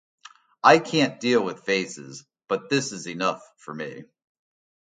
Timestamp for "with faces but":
1.45-2.71